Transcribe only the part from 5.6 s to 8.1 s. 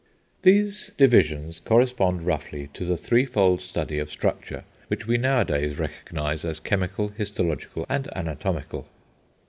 recognize as chemical, histological, and